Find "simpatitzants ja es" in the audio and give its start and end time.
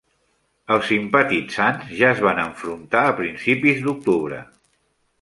0.91-2.23